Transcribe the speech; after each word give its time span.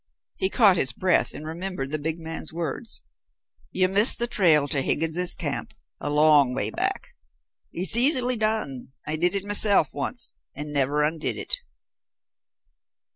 He 0.37 0.49
caught 0.49 0.77
his 0.77 0.93
breath, 0.93 1.31
and 1.31 1.45
remembered 1.45 1.91
the 1.91 1.99
big 1.99 2.19
man's 2.19 2.51
words. 2.51 3.03
"You 3.69 3.87
missed 3.87 4.17
the 4.17 4.25
trail 4.25 4.67
to 4.67 4.81
Higgins' 4.81 5.35
Camp 5.35 5.75
a 5.99 6.09
long 6.09 6.55
way 6.55 6.71
back. 6.71 7.09
It's 7.71 7.95
easily 7.95 8.35
done. 8.35 8.93
I 9.07 9.15
did 9.15 9.35
it 9.35 9.45
myself 9.45 9.93
once, 9.93 10.33
and 10.55 10.73
never 10.73 11.03
undid 11.03 11.37
it." 11.37 11.55